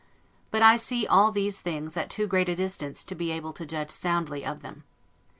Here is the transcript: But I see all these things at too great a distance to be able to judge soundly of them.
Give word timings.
But 0.49 0.63
I 0.63 0.77
see 0.77 1.05
all 1.05 1.31
these 1.31 1.61
things 1.61 1.95
at 1.95 2.09
too 2.09 2.25
great 2.25 2.49
a 2.49 2.55
distance 2.55 3.03
to 3.03 3.13
be 3.13 3.29
able 3.31 3.53
to 3.53 3.67
judge 3.67 3.91
soundly 3.91 4.43
of 4.43 4.63
them. 4.63 4.83